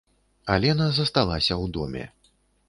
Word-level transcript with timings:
Алена 0.53 0.87
засталася 0.99 1.53
ў 1.63 1.77
доме. 1.77 2.05